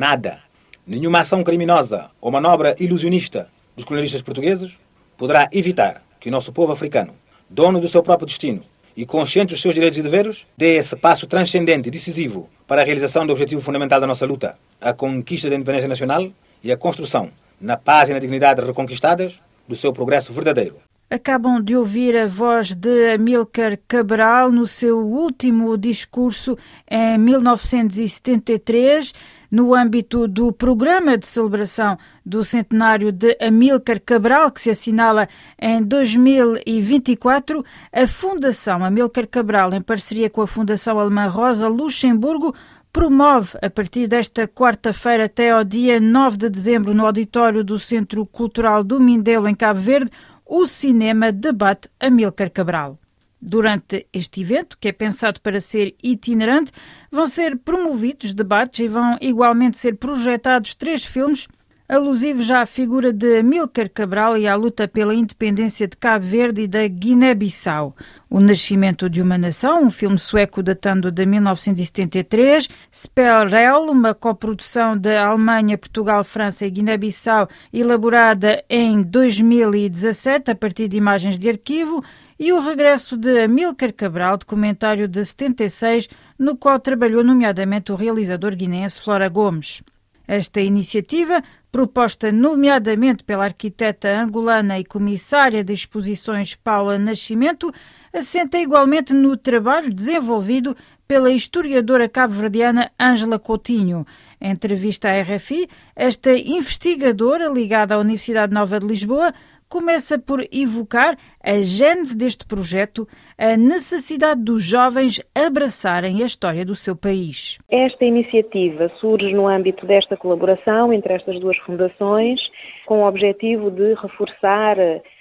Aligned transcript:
Nada. 0.00 0.38
Nenhuma 0.86 1.18
ação 1.18 1.44
criminosa 1.44 2.10
ou 2.22 2.32
manobra 2.32 2.74
ilusionista 2.80 3.50
dos 3.76 3.84
colonialistas 3.84 4.22
portugueses 4.22 4.72
poderá 5.14 5.46
evitar 5.52 6.02
que 6.18 6.30
o 6.30 6.32
nosso 6.32 6.54
povo 6.54 6.72
africano, 6.72 7.12
dono 7.50 7.78
do 7.78 7.86
seu 7.86 8.02
próprio 8.02 8.26
destino 8.26 8.62
e 8.96 9.04
consciente 9.04 9.52
dos 9.52 9.60
seus 9.60 9.74
direitos 9.74 9.98
e 9.98 10.02
deveres, 10.02 10.46
dê 10.56 10.76
esse 10.76 10.96
passo 10.96 11.26
transcendente 11.26 11.88
e 11.88 11.90
decisivo 11.90 12.48
para 12.66 12.80
a 12.80 12.84
realização 12.86 13.26
do 13.26 13.32
objetivo 13.32 13.60
fundamental 13.60 14.00
da 14.00 14.06
nossa 14.06 14.24
luta, 14.24 14.56
a 14.80 14.94
conquista 14.94 15.50
da 15.50 15.56
independência 15.56 15.86
nacional 15.86 16.26
e 16.64 16.72
a 16.72 16.78
construção, 16.78 17.30
na 17.60 17.76
paz 17.76 18.08
e 18.08 18.14
na 18.14 18.18
dignidade 18.18 18.62
reconquistadas, 18.62 19.38
do 19.68 19.76
seu 19.76 19.92
progresso 19.92 20.32
verdadeiro. 20.32 20.76
Acabam 21.10 21.60
de 21.60 21.76
ouvir 21.76 22.16
a 22.16 22.26
voz 22.26 22.74
de 22.74 23.12
Amílcar 23.12 23.78
Cabral 23.86 24.50
no 24.50 24.66
seu 24.66 24.98
último 24.98 25.76
discurso 25.76 26.56
em 26.88 27.18
1973 27.18 29.12
no 29.50 29.74
âmbito 29.74 30.28
do 30.28 30.52
programa 30.52 31.18
de 31.18 31.26
celebração 31.26 31.98
do 32.24 32.44
centenário 32.44 33.10
de 33.10 33.36
Amílcar 33.40 34.00
Cabral, 34.00 34.50
que 34.50 34.60
se 34.60 34.70
assinala 34.70 35.28
em 35.60 35.82
2024, 35.82 37.64
a 37.92 38.06
Fundação 38.06 38.84
Amílcar 38.84 39.26
Cabral, 39.26 39.74
em 39.74 39.80
parceria 39.80 40.30
com 40.30 40.42
a 40.42 40.46
Fundação 40.46 40.98
Alemã 40.98 41.26
Rosa 41.26 41.68
Luxemburgo, 41.68 42.54
promove, 42.92 43.58
a 43.62 43.70
partir 43.70 44.06
desta 44.06 44.46
quarta-feira 44.46 45.24
até 45.24 45.50
ao 45.50 45.64
dia 45.64 46.00
9 46.00 46.36
de 46.36 46.50
dezembro, 46.50 46.94
no 46.94 47.06
auditório 47.06 47.64
do 47.64 47.78
Centro 47.78 48.26
Cultural 48.26 48.84
do 48.84 49.00
Mindelo, 49.00 49.48
em 49.48 49.54
Cabo 49.54 49.80
Verde, 49.80 50.10
o 50.44 50.66
Cinema 50.66 51.30
Debate 51.30 51.88
Amílcar 52.00 52.50
Cabral. 52.50 52.99
Durante 53.42 54.06
este 54.12 54.42
evento, 54.42 54.76
que 54.78 54.88
é 54.88 54.92
pensado 54.92 55.40
para 55.40 55.60
ser 55.60 55.94
itinerante, 56.02 56.72
vão 57.10 57.26
ser 57.26 57.56
promovidos 57.56 58.34
debates 58.34 58.80
e 58.80 58.88
vão 58.88 59.16
igualmente 59.20 59.78
ser 59.78 59.94
projetados 59.94 60.74
três 60.74 61.04
filmes 61.04 61.48
alusivos 61.90 62.48
à 62.52 62.64
figura 62.64 63.12
de 63.12 63.40
Amílcar 63.40 63.90
Cabral 63.90 64.38
e 64.38 64.46
à 64.46 64.54
luta 64.54 64.86
pela 64.86 65.12
independência 65.12 65.88
de 65.88 65.96
Cabo 65.96 66.24
Verde 66.24 66.62
e 66.62 66.68
da 66.68 66.86
Guiné-Bissau. 66.86 67.96
O 68.28 68.38
Nascimento 68.38 69.10
de 69.10 69.20
uma 69.20 69.36
Nação, 69.36 69.82
um 69.82 69.90
filme 69.90 70.16
sueco 70.16 70.62
datando 70.62 71.10
de 71.10 71.26
1973, 71.26 72.68
Spelrel, 72.94 73.90
uma 73.90 74.14
coprodução 74.14 74.96
da 74.96 75.26
Alemanha, 75.26 75.76
Portugal, 75.76 76.22
França 76.22 76.64
e 76.64 76.70
Guiné-Bissau, 76.70 77.48
elaborada 77.72 78.62
em 78.70 79.02
2017 79.02 80.52
a 80.52 80.54
partir 80.54 80.86
de 80.86 80.96
imagens 80.96 81.36
de 81.36 81.48
arquivo, 81.48 82.04
e 82.40 82.54
o 82.54 82.58
regresso 82.58 83.18
de 83.18 83.38
Amílcar 83.44 83.92
Cabral, 83.92 84.38
documentário 84.38 85.06
de 85.06 85.22
76, 85.22 86.08
no 86.38 86.56
qual 86.56 86.80
trabalhou 86.80 87.22
nomeadamente 87.22 87.92
o 87.92 87.96
realizador 87.96 88.56
guineense 88.56 88.98
Flora 88.98 89.28
Gomes. 89.28 89.82
Esta 90.26 90.58
iniciativa, 90.58 91.42
proposta 91.70 92.32
nomeadamente 92.32 93.22
pela 93.24 93.44
arquiteta 93.44 94.08
angolana 94.08 94.78
e 94.78 94.84
comissária 94.84 95.62
de 95.62 95.74
exposições 95.74 96.54
Paula 96.54 96.98
Nascimento, 96.98 97.70
assenta 98.10 98.56
igualmente 98.56 99.12
no 99.12 99.36
trabalho 99.36 99.92
desenvolvido 99.92 100.74
pela 101.06 101.30
historiadora 101.30 102.08
cabo-verdiana 102.08 102.90
Ângela 102.98 103.38
Coutinho. 103.38 104.06
Em 104.40 104.52
entrevista 104.52 105.10
à 105.10 105.20
RFI, 105.20 105.68
esta 105.94 106.32
investigadora 106.32 107.50
ligada 107.50 107.96
à 107.96 107.98
Universidade 107.98 108.54
Nova 108.54 108.80
de 108.80 108.86
Lisboa 108.86 109.34
começa 109.70 110.18
por 110.18 110.40
evocar 110.52 111.16
a 111.42 111.60
gênese 111.60 112.18
deste 112.18 112.44
projeto, 112.44 113.06
a 113.38 113.56
necessidade 113.56 114.42
dos 114.42 114.62
jovens 114.62 115.20
abraçarem 115.32 116.22
a 116.22 116.26
história 116.26 116.64
do 116.64 116.74
seu 116.74 116.96
país. 116.96 117.56
Esta 117.70 118.04
iniciativa 118.04 118.90
surge 119.00 119.32
no 119.32 119.46
âmbito 119.46 119.86
desta 119.86 120.16
colaboração 120.16 120.92
entre 120.92 121.14
estas 121.14 121.38
duas 121.38 121.56
fundações, 121.58 122.40
com 122.84 123.02
o 123.02 123.06
objetivo 123.06 123.70
de 123.70 123.94
reforçar 123.94 124.76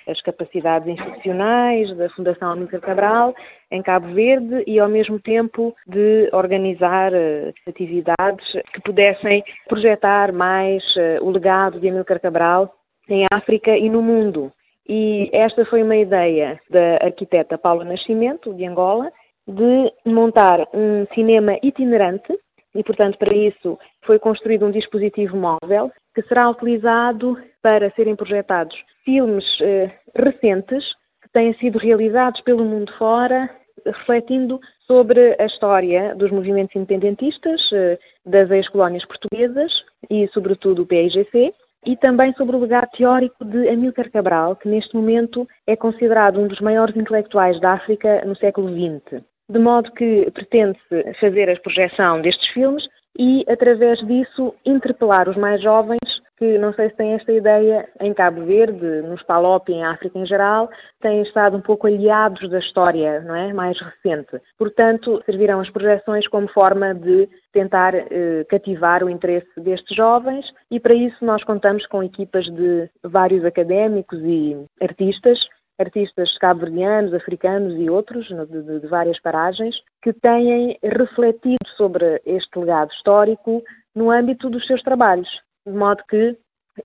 as 0.07 0.19
capacidades 0.21 0.87
institucionais 0.87 1.95
da 1.95 2.09
Fundação 2.09 2.51
Amílcar 2.51 2.81
Cabral 2.81 3.35
em 3.71 3.83
Cabo 3.83 4.11
Verde 4.13 4.63
e, 4.65 4.79
ao 4.79 4.89
mesmo 4.89 5.19
tempo, 5.19 5.75
de 5.87 6.27
organizar 6.33 7.13
eh, 7.13 7.53
atividades 7.67 8.51
que 8.73 8.81
pudessem 8.81 9.43
projetar 9.67 10.33
mais 10.33 10.83
eh, 10.97 11.19
o 11.21 11.29
legado 11.29 11.79
de 11.79 11.87
Amílcar 11.87 12.19
Cabral 12.19 12.73
em 13.09 13.25
África 13.31 13.77
e 13.77 13.89
no 13.89 14.01
mundo. 14.01 14.51
E 14.87 15.29
esta 15.31 15.65
foi 15.65 15.83
uma 15.83 15.95
ideia 15.95 16.59
da 16.69 16.97
arquiteta 17.05 17.57
Paula 17.57 17.85
Nascimento, 17.85 18.53
de 18.53 18.65
Angola, 18.65 19.11
de 19.47 19.93
montar 20.05 20.67
um 20.73 21.05
cinema 21.13 21.57
itinerante 21.61 22.37
e, 22.75 22.83
portanto, 22.83 23.17
para 23.17 23.35
isso 23.35 23.77
foi 24.05 24.19
construído 24.19 24.65
um 24.65 24.71
dispositivo 24.71 25.35
móvel 25.35 25.91
que 26.13 26.21
será 26.23 26.49
utilizado 26.49 27.37
para 27.61 27.91
serem 27.91 28.15
projetados 28.15 28.75
filmes 29.03 29.45
eh, 29.61 29.91
recentes 30.15 30.85
que 31.21 31.29
têm 31.31 31.53
sido 31.55 31.77
realizados 31.77 32.41
pelo 32.41 32.63
mundo 32.63 32.91
fora, 32.97 33.49
refletindo 33.85 34.59
sobre 34.85 35.35
a 35.39 35.45
história 35.45 36.15
dos 36.15 36.31
movimentos 36.31 36.75
independentistas 36.75 37.61
eh, 37.73 37.97
das 38.25 38.49
ex-colónias 38.51 39.05
portuguesas 39.05 39.71
e, 40.09 40.27
sobretudo, 40.29 40.83
o 40.83 40.85
PIGC, 40.85 41.53
e 41.85 41.95
também 41.95 42.33
sobre 42.33 42.55
o 42.55 42.59
legado 42.59 42.89
teórico 42.91 43.45
de 43.45 43.69
Amílcar 43.69 44.11
Cabral, 44.11 44.55
que 44.55 44.67
neste 44.67 44.95
momento 44.95 45.47
é 45.67 45.75
considerado 45.75 46.39
um 46.39 46.47
dos 46.47 46.59
maiores 46.59 46.95
intelectuais 46.95 47.59
da 47.59 47.73
África 47.73 48.23
no 48.25 48.35
século 48.35 48.69
XX. 48.69 49.23
De 49.49 49.59
modo 49.59 49.91
que 49.93 50.29
pretende-se 50.31 51.13
fazer 51.19 51.49
a 51.49 51.59
projeção 51.59 52.21
destes 52.21 52.49
filmes 52.49 52.87
e, 53.17 53.43
através 53.47 53.99
disso, 54.05 54.53
interpelar 54.65 55.27
os 55.27 55.37
mais 55.37 55.61
jovens 55.61 55.98
que 56.39 56.57
não 56.57 56.73
sei 56.73 56.89
se 56.89 56.95
têm 56.95 57.13
esta 57.13 57.33
ideia 57.33 57.87
em 57.99 58.13
Cabo 58.13 58.45
Verde, 58.45 59.01
nos 59.01 59.21
Palop 59.23 59.67
em 59.69 59.83
África 59.83 60.17
em 60.17 60.25
geral, 60.25 60.69
têm 61.01 61.21
estado 61.21 61.57
um 61.57 61.61
pouco 61.61 61.85
aliados 61.85 62.49
da 62.49 62.59
história 62.59 63.19
não 63.19 63.35
é? 63.35 63.51
mais 63.51 63.77
recente. 63.77 64.41
Portanto, 64.57 65.21
servirão 65.25 65.59
as 65.59 65.69
projeções 65.69 66.25
como 66.29 66.47
forma 66.47 66.95
de 66.95 67.27
tentar 67.51 67.93
eh, 67.93 68.45
cativar 68.47 69.03
o 69.03 69.09
interesse 69.09 69.49
destes 69.57 69.95
jovens 69.95 70.45
e 70.71 70.79
para 70.79 70.95
isso 70.95 71.25
nós 71.25 71.43
contamos 71.43 71.85
com 71.87 72.01
equipas 72.01 72.45
de 72.45 72.89
vários 73.03 73.43
académicos 73.43 74.19
e 74.23 74.55
artistas 74.81 75.37
artistas 75.81 76.37
cabo-verdianos, 76.39 77.13
africanos 77.13 77.73
e 77.79 77.89
outros, 77.89 78.27
de, 78.27 78.79
de, 78.81 78.87
várias 78.87 79.17
paragens, 79.21 79.73
que 80.01 80.11
têm 80.11 80.77
refletido 80.83 81.65
sobre 81.77 82.21
este 82.25 82.59
legado 82.59 82.91
histórico 82.91 83.63
no 83.95 84.11
âmbito 84.11 84.49
dos 84.49 84.67
seus 84.67 84.81
trabalhos 84.81 85.29
de 85.65 85.73
modo 85.73 86.03
que 86.09 86.37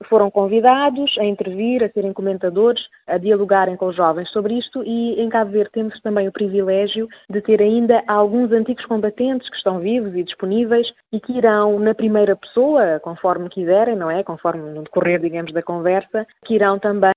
foram 0.09 0.31
convidados 0.31 1.17
a 1.19 1.25
intervir, 1.25 1.83
a 1.83 1.89
serem 1.89 2.13
comentadores, 2.13 2.83
a 3.07 3.19
dialogarem 3.19 3.77
com 3.77 3.87
os 3.87 3.97
jovens 3.97 4.29
sobre 4.31 4.55
isto 4.55 4.83
e 4.85 5.21
em 5.21 5.29
Cabo 5.29 5.53
Verde 5.53 5.71
temos 5.73 6.01
também 6.01 6.29
o 6.29 6.33
privilégio 6.33 7.09
de 7.31 7.41
ter 7.41 7.61
ainda 7.61 8.03
alguns 8.07 8.51
antigos 8.53 8.85
combatentes 8.87 9.49
que 9.49 9.57
estão 9.57 9.79
vivos 9.79 10.15
e 10.15 10.25
disponíveis 10.25 10.87
e 11.13 11.21
que 11.21 11.33
irão 11.33 11.79
na 11.79 11.95
primeira 11.95 12.35
pessoa, 12.37 13.01
conforme 13.01 13.49
quiserem, 13.49 13.97
não 13.97 14.11
é? 14.11 14.23
Conforme 14.23 14.63
no 14.71 14.83
decorrer, 14.83 15.21
digamos, 15.21 15.53
da 15.53 15.63
conversa, 15.63 16.27
que 16.45 16.55
irão 16.55 16.79
também 16.79 17.13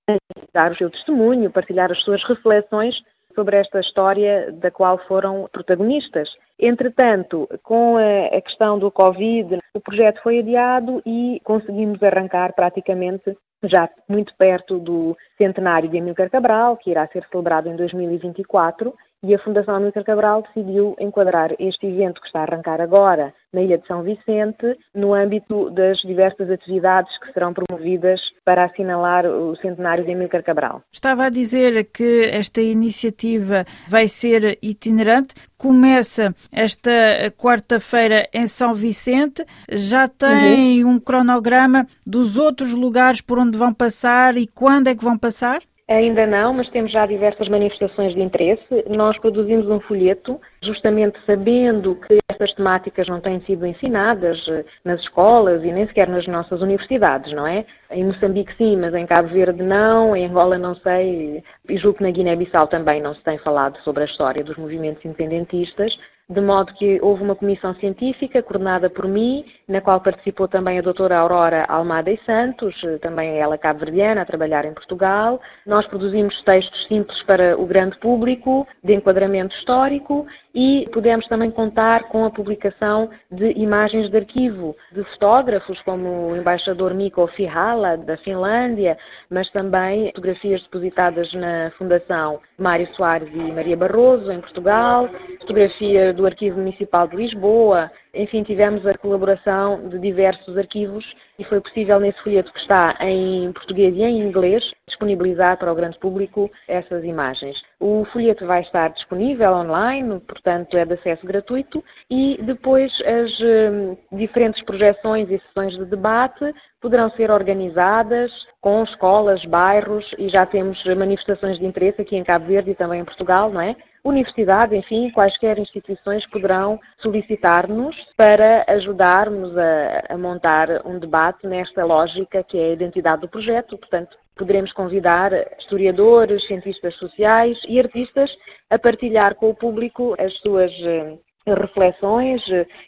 dar 0.52 0.72
o 0.72 0.76
seu 0.76 0.90
testemunho, 0.90 1.50
partilhar 1.50 1.90
as 1.90 2.00
suas 2.02 2.22
reflexões 2.24 2.94
sobre 3.34 3.56
esta 3.56 3.80
história 3.80 4.52
da 4.52 4.70
qual 4.70 4.98
foram 5.06 5.48
protagonistas. 5.52 6.28
Entretanto, 6.58 7.48
com 7.62 7.96
a 7.96 8.40
questão 8.40 8.78
do 8.78 8.90
Covid, 8.90 9.58
o 9.74 9.80
projeto 9.80 10.22
foi 10.22 10.40
adiado 10.40 11.00
e 11.06 11.40
conseguimos 11.44 12.02
arrancar 12.02 12.52
praticamente 12.54 13.36
já 13.64 13.88
muito 14.08 14.34
perto 14.36 14.78
do 14.78 15.16
centenário 15.36 15.88
de 15.88 15.98
Amílcar 15.98 16.30
Cabral, 16.30 16.76
que 16.76 16.90
irá 16.90 17.06
ser 17.08 17.26
celebrado 17.30 17.68
em 17.68 17.76
2024, 17.76 18.94
e 19.22 19.34
a 19.34 19.38
Fundação 19.40 19.74
Amílcar 19.74 20.04
Cabral 20.04 20.42
decidiu 20.42 20.94
enquadrar 21.00 21.52
este 21.58 21.86
evento 21.86 22.20
que 22.20 22.28
está 22.28 22.40
a 22.40 22.42
arrancar 22.42 22.80
agora 22.80 23.34
na 23.52 23.62
Ilha 23.62 23.78
de 23.78 23.86
São 23.86 24.02
Vicente, 24.02 24.78
no 24.94 25.12
âmbito 25.12 25.70
das 25.70 25.98
diversas 25.98 26.48
atividades 26.50 27.10
que 27.18 27.32
serão 27.32 27.52
promovidas 27.52 28.20
para 28.44 28.64
assinalar 28.64 29.26
o 29.26 29.56
centenário 29.56 30.04
de 30.04 30.12
Amílcar 30.12 30.44
Cabral. 30.44 30.82
Estava 30.92 31.24
a 31.24 31.30
dizer 31.30 31.90
que 31.92 32.30
esta 32.32 32.60
iniciativa 32.60 33.64
vai 33.88 34.06
ser 34.06 34.56
itinerante. 34.62 35.34
Começa 35.56 36.32
esta 36.52 36.90
quarta-feira 37.36 38.28
em 38.32 38.46
São 38.46 38.74
Vicente. 38.74 39.44
Já 39.70 40.08
tem 40.08 40.84
uhum. 40.84 40.92
um 40.92 41.00
cronograma 41.00 41.86
dos 42.06 42.38
outros 42.38 42.72
lugares 42.72 43.20
por 43.20 43.38
onde 43.38 43.58
vão 43.58 43.72
passar 43.72 44.36
e 44.36 44.46
quando 44.46 44.88
é 44.88 44.94
que 44.94 45.04
vão 45.04 45.18
passar? 45.18 45.62
Ainda 45.88 46.26
não, 46.26 46.52
mas 46.52 46.68
temos 46.68 46.92
já 46.92 47.06
diversas 47.06 47.48
manifestações 47.48 48.14
de 48.14 48.20
interesse. 48.20 48.84
Nós 48.90 49.18
produzimos 49.18 49.70
um 49.70 49.80
folheto, 49.80 50.38
justamente 50.62 51.18
sabendo 51.24 51.94
que 51.94 52.18
estas 52.28 52.52
temáticas 52.52 53.08
não 53.08 53.22
têm 53.22 53.40
sido 53.46 53.64
ensinadas 53.64 54.38
eh, 54.48 54.66
nas 54.84 55.00
escolas 55.00 55.64
e 55.64 55.72
nem 55.72 55.86
sequer 55.86 56.06
nas 56.06 56.26
nossas 56.26 56.60
universidades, 56.60 57.32
não 57.32 57.46
é? 57.46 57.64
Em 57.90 58.04
Moçambique 58.04 58.54
sim, 58.58 58.76
mas 58.76 58.92
em 58.92 59.06
Cabo 59.06 59.28
Verde 59.28 59.62
não, 59.62 60.14
em 60.14 60.26
Angola 60.26 60.58
não 60.58 60.74
sei, 60.74 61.42
e 61.66 61.78
julgo 61.78 61.96
que 61.96 62.04
na 62.04 62.10
Guiné-Bissau 62.10 62.66
também 62.66 63.00
não 63.00 63.14
se 63.14 63.24
tem 63.24 63.38
falado 63.38 63.78
sobre 63.78 64.02
a 64.02 64.06
história 64.06 64.44
dos 64.44 64.58
movimentos 64.58 65.02
independentistas. 65.06 65.90
De 66.30 66.40
modo 66.42 66.74
que 66.74 67.00
houve 67.00 67.22
uma 67.22 67.34
comissão 67.34 67.74
científica 67.76 68.42
coordenada 68.42 68.90
por 68.90 69.08
mim, 69.08 69.46
na 69.66 69.80
qual 69.80 69.98
participou 70.00 70.46
também 70.46 70.78
a 70.78 70.82
doutora 70.82 71.16
Aurora 71.16 71.64
Almada 71.66 72.10
e 72.10 72.18
Santos, 72.24 72.74
também 73.00 73.38
ela 73.38 73.56
cabo-verdiana, 73.56 74.20
a 74.20 74.26
trabalhar 74.26 74.66
em 74.66 74.74
Portugal. 74.74 75.40
Nós 75.64 75.86
produzimos 75.86 76.38
textos 76.44 76.86
simples 76.86 77.22
para 77.22 77.58
o 77.58 77.64
grande 77.64 77.98
público, 77.98 78.68
de 78.84 78.94
enquadramento 78.94 79.54
histórico, 79.56 80.26
e 80.58 80.86
pudemos 80.90 81.24
também 81.28 81.52
contar 81.52 82.08
com 82.08 82.24
a 82.24 82.30
publicação 82.32 83.08
de 83.30 83.52
imagens 83.52 84.10
de 84.10 84.16
arquivo 84.16 84.74
de 84.90 85.04
fotógrafos 85.12 85.80
como 85.82 86.30
o 86.30 86.36
embaixador 86.36 86.92
Mikko 86.94 87.28
Fihala, 87.28 87.96
da 87.96 88.16
Finlândia, 88.16 88.98
mas 89.30 89.48
também 89.52 90.06
fotografias 90.06 90.60
depositadas 90.64 91.32
na 91.32 91.70
Fundação 91.78 92.40
Mário 92.58 92.92
Soares 92.96 93.28
e 93.32 93.52
Maria 93.52 93.76
Barroso, 93.76 94.32
em 94.32 94.40
Portugal, 94.40 95.08
fotografia 95.38 96.12
do 96.12 96.26
Arquivo 96.26 96.58
Municipal 96.58 97.06
de 97.06 97.14
Lisboa, 97.14 97.88
enfim, 98.12 98.42
tivemos 98.42 98.84
a 98.84 98.98
colaboração 98.98 99.88
de 99.88 99.96
diversos 100.00 100.58
arquivos 100.58 101.04
e 101.38 101.44
foi 101.44 101.60
possível 101.60 102.00
nesse 102.00 102.20
folheto 102.22 102.52
que 102.52 102.58
está 102.58 102.96
em 103.00 103.52
português 103.52 103.94
e 103.94 104.02
em 104.02 104.20
inglês 104.20 104.64
disponibilizar 104.88 105.56
para 105.56 105.72
o 105.72 105.74
grande 105.74 105.98
público 105.98 106.50
essas 106.66 107.04
imagens. 107.04 107.56
O 107.78 108.04
folheto 108.06 108.44
vai 108.44 108.62
estar 108.62 108.88
disponível 108.88 109.52
online, 109.52 110.18
portanto 110.20 110.76
é 110.76 110.84
de 110.84 110.94
acesso 110.94 111.24
gratuito 111.24 111.84
e 112.10 112.38
depois 112.42 112.92
as 113.02 113.30
hum, 113.40 113.96
diferentes 114.12 114.62
projeções 114.64 115.30
e 115.30 115.38
sessões 115.38 115.76
de 115.76 115.84
debate 115.84 116.52
poderão 116.80 117.10
ser 117.10 117.30
organizadas 117.30 118.32
com 118.60 118.82
escolas, 118.82 119.44
bairros 119.44 120.04
e 120.18 120.28
já 120.28 120.44
temos 120.44 120.82
manifestações 120.96 121.58
de 121.58 121.66
interesse 121.66 122.00
aqui 122.00 122.16
em 122.16 122.24
Cabo 122.24 122.46
Verde 122.46 122.72
e 122.72 122.74
também 122.74 123.00
em 123.00 123.04
Portugal, 123.04 123.50
não 123.50 123.60
é? 123.60 123.76
Universidades, 124.04 124.78
enfim, 124.78 125.10
quaisquer 125.10 125.58
instituições 125.58 126.24
poderão 126.30 126.78
solicitar-nos 126.98 127.96
para 128.16 128.64
ajudarmos 128.68 129.56
a, 129.56 130.14
a, 130.14 130.18
montar 130.18 130.68
um 130.86 130.98
debate 130.98 131.46
nesta 131.46 131.84
lógica 131.84 132.42
que 132.44 132.58
é 132.58 132.70
a 132.70 132.72
identidade 132.72 133.22
do 133.22 133.28
projeto. 133.28 133.76
Portanto, 133.76 134.16
poderemos 134.36 134.72
convidar 134.72 135.32
historiadores, 135.58 136.46
cientistas 136.46 136.94
sociais 136.96 137.58
e 137.68 137.78
artistas 137.78 138.30
a 138.70 138.78
partilhar 138.78 139.34
com 139.34 139.50
o 139.50 139.54
público 139.54 140.14
as 140.18 140.32
suas 140.38 140.70
eh, 140.82 141.18
reflexões 141.54 142.42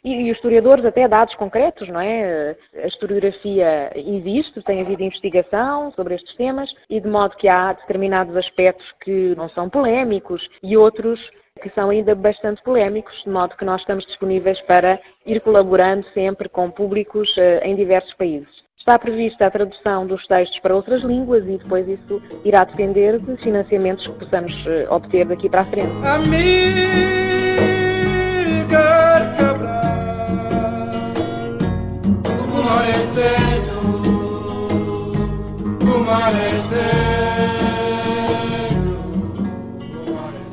e, 0.04 0.26
e, 0.26 0.30
os 0.30 0.36
historiadores 0.36 0.84
até 0.84 1.06
dados 1.06 1.34
concretos, 1.36 1.88
não 1.88 2.00
é? 2.00 2.56
A 2.82 2.86
historiografia 2.86 3.90
existe, 3.94 4.62
tem 4.62 4.80
havido 4.80 5.02
investigação 5.02 5.92
sobre 5.92 6.14
estes 6.14 6.34
temas 6.36 6.70
e 6.88 7.00
de 7.00 7.08
modo 7.08 7.36
que 7.36 7.48
há 7.48 7.72
determinados 7.72 8.36
aspectos 8.36 8.86
que 9.02 9.34
não 9.36 9.48
são 9.50 9.68
polémicos 9.68 10.46
e 10.62 10.76
outros 10.76 11.20
que 11.60 11.70
são 11.70 11.90
ainda 11.90 12.14
bastante 12.14 12.62
polémicos, 12.62 13.14
de 13.22 13.30
modo 13.30 13.56
que 13.56 13.64
nós 13.64 13.80
estamos 13.80 14.06
disponíveis 14.06 14.60
para 14.62 14.98
ir 15.26 15.40
colaborando 15.40 16.06
sempre 16.14 16.48
com 16.48 16.70
públicos 16.70 17.28
uh, 17.36 17.64
em 17.64 17.76
diversos 17.76 18.12
países. 18.14 18.48
Está 18.78 18.98
prevista 18.98 19.46
a 19.46 19.50
tradução 19.50 20.06
dos 20.06 20.26
textos 20.26 20.58
para 20.60 20.74
outras 20.74 21.02
línguas 21.02 21.44
e 21.46 21.58
depois 21.58 21.86
isso 21.86 22.22
irá 22.44 22.64
depender 22.64 23.18
de 23.18 23.36
financiamentos 23.36 24.06
que 24.06 24.18
possamos 24.18 24.54
obter 24.88 25.26
daqui 25.26 25.50
para 25.50 25.60
a 25.60 25.64
frente. 25.66 25.92
Edgar 26.00 27.69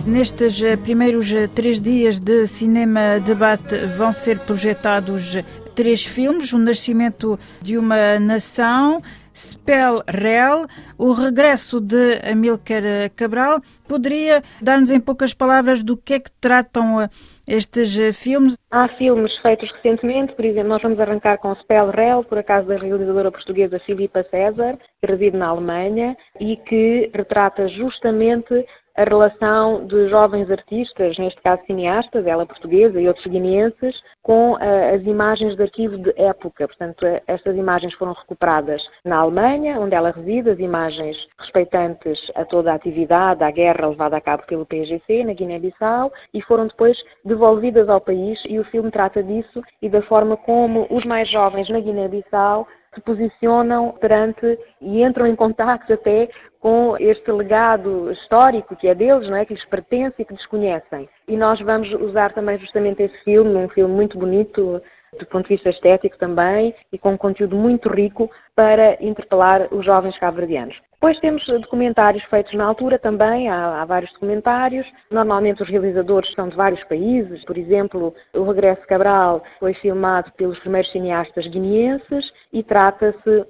Nestes 0.05 0.61
eh, 0.63 0.75
primeiros 0.77 1.31
eh, 1.31 1.47
três 1.47 1.79
dias 1.79 2.19
de 2.19 2.47
cinema 2.47 3.19
debate 3.19 3.75
vão 3.97 4.11
ser 4.11 4.39
projetados 4.39 5.35
três 5.75 6.03
filmes: 6.03 6.53
O 6.53 6.57
Nascimento 6.57 7.39
de 7.61 7.77
uma 7.77 8.19
Nação, 8.19 9.01
Spell 9.37 10.01
Real, 10.07 10.65
o 10.97 11.13
regresso 11.13 11.79
de 11.79 12.19
Amílcar 12.27 12.81
Cabral. 13.15 13.61
Poderia 13.87 14.41
dar-nos 14.59 14.89
em 14.89 14.99
poucas 14.99 15.33
palavras 15.33 15.83
do 15.83 15.95
que 15.95 16.15
é 16.15 16.19
que 16.19 16.31
tratam 16.41 16.99
eh, 17.01 17.09
estes 17.47 17.97
eh, 17.99 18.11
filmes? 18.11 18.57
Há 18.71 18.87
filmes 18.97 19.31
feitos 19.41 19.71
recentemente, 19.75 20.33
por 20.33 20.43
exemplo, 20.43 20.69
nós 20.69 20.81
vamos 20.81 20.99
arrancar 20.99 21.37
com 21.37 21.53
Spell 21.55 21.91
Real, 21.91 22.23
por 22.23 22.39
acaso 22.39 22.67
da 22.67 22.77
realizadora 22.77 23.31
portuguesa 23.31 23.79
Filipa 23.79 24.25
César, 24.31 24.77
que 24.99 25.11
reside 25.11 25.37
na 25.37 25.49
Alemanha 25.49 26.17
e 26.39 26.57
que 26.57 27.11
retrata 27.13 27.69
justamente 27.69 28.65
a 28.97 29.03
relação 29.03 29.85
de 29.85 30.09
jovens 30.09 30.49
artistas, 30.49 31.15
neste 31.19 31.39
caso 31.43 31.61
cineastas, 31.67 32.25
ela 32.25 32.47
portuguesa 32.47 32.99
e 32.99 33.07
outros 33.07 33.27
guineenses, 33.27 33.95
com 34.23 34.53
uh, 34.53 34.95
as 34.95 35.03
imagens 35.03 35.55
de 35.55 35.61
arquivo 35.61 35.99
de 35.99 36.11
época. 36.17 36.67
Portanto, 36.67 37.05
uh, 37.05 37.21
estas 37.27 37.55
imagens 37.55 37.93
foram 37.93 38.13
recuperadas 38.13 38.81
na 39.05 39.17
Alemanha, 39.17 39.79
onde 39.79 39.93
ela 39.93 40.09
reside, 40.09 40.49
as 40.49 40.57
imagens 40.57 41.15
respeitantes 41.39 42.19
a 42.33 42.43
toda 42.43 42.71
a 42.71 42.75
atividade, 42.75 43.43
à 43.43 43.51
guerra 43.51 43.87
levada 43.87 44.17
a 44.17 44.21
cabo 44.21 44.43
pelo 44.47 44.65
PGC 44.65 45.23
na 45.23 45.33
Guiné-Bissau, 45.33 46.11
e 46.33 46.41
foram 46.41 46.65
depois 46.65 46.97
devolvidas 47.23 47.87
ao 47.89 48.01
país, 48.01 48.39
e 48.49 48.57
o 48.57 48.65
filme 48.65 48.89
trata 48.89 49.21
disso 49.21 49.61
e 49.79 49.89
da 49.89 50.01
forma 50.01 50.35
como 50.37 50.87
os 50.89 51.05
mais 51.05 51.29
jovens 51.29 51.69
na 51.69 51.79
Guiné-Bissau 51.79 52.67
se 52.97 53.01
posicionam 53.01 53.91
perante 53.99 54.57
e 54.81 55.03
entram 55.03 55.27
em 55.27 55.35
contato 55.35 55.93
até 55.93 56.27
com 56.59 56.97
este 56.97 57.31
legado 57.31 58.11
histórico 58.11 58.75
que 58.75 58.87
é 58.87 58.95
deles, 58.95 59.29
não 59.29 59.37
é? 59.37 59.45
que 59.45 59.53
lhes 59.53 59.65
pertence 59.65 60.15
e 60.19 60.25
que 60.25 60.33
desconhecem. 60.33 61.07
E 61.27 61.37
nós 61.37 61.59
vamos 61.61 61.91
usar 62.01 62.33
também 62.33 62.57
justamente 62.57 63.03
esse 63.03 63.17
filme, 63.23 63.55
um 63.55 63.69
filme 63.69 63.93
muito 63.93 64.17
bonito 64.17 64.81
do 65.19 65.25
ponto 65.27 65.47
de 65.47 65.55
vista 65.55 65.69
estético 65.69 66.17
também 66.17 66.75
e 66.91 66.97
com 66.97 67.11
um 67.11 67.17
conteúdo 67.17 67.55
muito 67.55 67.87
rico 67.89 68.29
para 68.55 69.01
interpelar 69.01 69.67
os 69.71 69.85
jovens 69.85 70.17
cabo-verdianos. 70.19 70.75
Depois 70.99 71.19
temos 71.19 71.45
documentários 71.45 72.23
feitos 72.23 72.53
na 72.55 72.65
altura 72.65 72.97
também, 72.97 73.47
há, 73.49 73.81
há, 73.81 73.85
vários 73.85 74.11
documentários. 74.13 74.85
Normalmente 75.11 75.61
os 75.61 75.69
realizadores 75.69 76.33
são 76.33 76.49
de 76.49 76.55
vários 76.55 76.83
países, 76.85 77.45
por 77.45 77.55
exemplo, 77.55 78.15
o 78.35 78.43
Regresso 78.43 78.81
Cabral 78.87 79.43
foi 79.59 79.75
filmado 79.75 80.31
pelos 80.31 80.57
primeiros 80.59 80.91
cineastas 80.91 81.45
guineenses 81.45 82.31
e 82.51 82.63
trata-se 82.63 83.45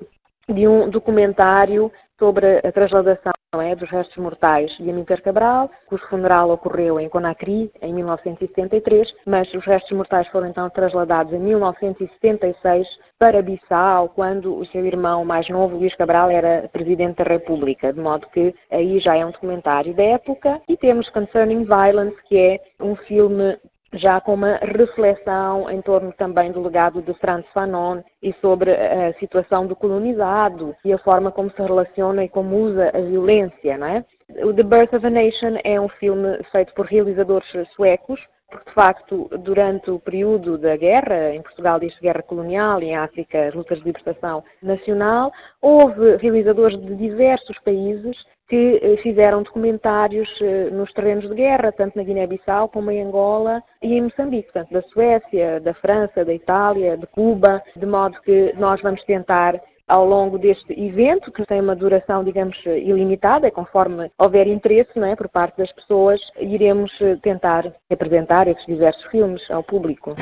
de 0.49 0.67
um 0.67 0.89
documentário 0.89 1.91
sobre 2.17 2.59
a 2.65 2.71
trasladação 2.71 3.31
é, 3.55 3.75
dos 3.75 3.89
restos 3.89 4.17
mortais 4.17 4.69
de 4.77 4.89
Amílcar 4.89 5.21
Cabral, 5.21 5.69
cujo 5.87 6.05
funeral 6.07 6.49
ocorreu 6.49 6.99
em 6.99 7.07
Conakry 7.07 7.71
em 7.81 7.93
1973, 7.93 9.13
mas 9.25 9.51
os 9.53 9.65
restos 9.65 9.95
mortais 9.95 10.27
foram 10.27 10.47
então 10.47 10.69
trasladados 10.69 11.33
em 11.33 11.39
1976 11.39 12.87
para 13.17 13.41
Bissau, 13.41 14.09
quando 14.09 14.55
o 14.55 14.65
seu 14.67 14.85
irmão 14.85 15.23
mais 15.23 15.47
novo, 15.49 15.77
Luís 15.77 15.95
Cabral, 15.95 16.29
era 16.29 16.69
presidente 16.71 17.17
da 17.17 17.23
República, 17.23 17.93
de 17.93 17.99
modo 17.99 18.27
que 18.27 18.53
aí 18.69 18.99
já 18.99 19.15
é 19.15 19.25
um 19.25 19.31
documentário 19.31 19.93
da 19.93 20.03
época. 20.03 20.61
E 20.67 20.77
temos 20.77 21.09
Concerning 21.09 21.63
Violence, 21.63 22.17
que 22.27 22.37
é 22.37 22.59
um 22.79 22.95
filme 22.95 23.57
já 23.93 24.19
com 24.19 24.33
uma 24.33 24.57
reflexão 24.57 25.69
em 25.69 25.81
torno 25.81 26.11
também 26.13 26.51
do 26.51 26.61
legado 26.61 27.01
de 27.01 27.13
Franz 27.15 27.45
Fanon 27.53 28.01
e 28.21 28.33
sobre 28.33 28.71
a 28.71 29.13
situação 29.13 29.65
do 29.65 29.75
colonizado 29.75 30.75
e 30.83 30.91
a 30.91 30.97
forma 30.99 31.31
como 31.31 31.49
se 31.51 31.61
relaciona 31.61 32.23
e 32.23 32.29
como 32.29 32.57
usa 32.57 32.91
a 32.93 32.99
violência, 32.99 33.77
não 33.77 33.87
é? 33.87 34.05
O 34.43 34.53
The 34.53 34.63
Birth 34.63 34.93
of 34.93 35.05
a 35.05 35.09
Nation 35.09 35.57
é 35.63 35.79
um 35.79 35.87
filme 35.87 36.37
feito 36.51 36.73
por 36.73 36.85
realizadores 36.85 37.47
suecos, 37.75 38.19
porque 38.49 38.69
de 38.69 38.73
facto, 38.73 39.29
durante 39.39 39.91
o 39.91 39.99
período 39.99 40.57
da 40.57 40.75
guerra, 40.77 41.33
em 41.33 41.41
Portugal 41.41 41.79
diz 41.79 41.97
guerra 41.99 42.21
colonial 42.21 42.81
em 42.81 42.95
África 42.95 43.51
lutas 43.53 43.79
de 43.79 43.85
libertação 43.85 44.43
nacional, 44.61 45.31
houve 45.61 46.15
realizadores 46.17 46.79
de 46.79 46.95
diversos 46.95 47.57
países 47.59 48.15
que 48.47 48.79
eh, 48.81 48.97
fizeram 49.03 49.43
documentários 49.43 50.29
eh, 50.41 50.69
nos 50.71 50.91
terrenos 50.93 51.27
de 51.27 51.35
guerra, 51.35 51.71
tanto 51.73 51.97
na 51.97 52.03
Guiné-Bissau 52.03 52.69
como 52.69 52.89
em 52.89 53.03
Angola 53.03 53.61
e 53.81 53.93
em 53.93 54.03
Moçambique, 54.03 54.53
tanto 54.53 54.73
da 54.73 54.81
Suécia, 54.83 55.59
da 55.59 55.73
França, 55.73 56.23
da 56.23 56.33
Itália, 56.33 56.95
de 56.95 57.05
Cuba, 57.07 57.61
de 57.75 57.85
modo 57.85 58.19
que 58.21 58.53
nós 58.57 58.81
vamos 58.81 59.03
tentar 59.03 59.61
ao 59.87 60.05
longo 60.05 60.37
deste 60.37 60.73
evento, 60.73 61.31
que 61.31 61.45
tem 61.45 61.61
uma 61.61 61.75
duração, 61.75 62.23
digamos, 62.23 62.57
ilimitada, 62.65 63.49
conforme 63.49 64.11
houver 64.17 64.47
interesse 64.47 64.91
não 64.95 65.07
é, 65.07 65.15
por 65.15 65.29
parte 65.29 65.57
das 65.57 65.71
pessoas, 65.71 66.19
iremos 66.39 66.91
eh, 66.99 67.17
tentar 67.21 67.71
apresentar 67.89 68.47
esses 68.47 68.65
diversos 68.65 69.03
filmes 69.05 69.41
ao 69.49 69.63
público. 69.63 70.15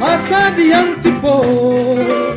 Más 0.00 0.32
adiante, 0.32 1.08
pois. 1.20 2.27